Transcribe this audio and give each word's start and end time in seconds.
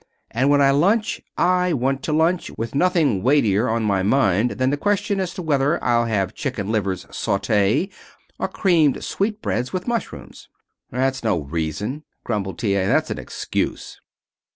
And 0.31 0.49
when 0.49 0.61
I 0.63 0.71
lunch 0.71 1.21
I 1.37 1.73
want 1.73 2.01
to 2.05 2.11
lunch, 2.11 2.49
with 2.57 2.73
nothing 2.73 3.21
weightier 3.21 3.69
on 3.69 3.83
my 3.83 4.01
mind 4.01 4.49
than 4.53 4.71
the 4.71 4.75
question 4.75 5.19
as 5.19 5.31
to 5.35 5.43
whether 5.43 5.77
I'll 5.83 6.05
have 6.05 6.33
chicken 6.33 6.71
livers 6.71 7.05
saute 7.11 7.87
or 8.39 8.47
creamed 8.47 9.03
sweetbreads 9.03 9.71
with 9.71 9.87
mushrooms." 9.87 10.49
"That's 10.89 11.23
no 11.23 11.41
reason," 11.41 12.03
grumbled 12.23 12.57
T. 12.57 12.73
A. 12.73 12.87
"That's 12.87 13.11
an 13.11 13.19
excuse." 13.19 14.01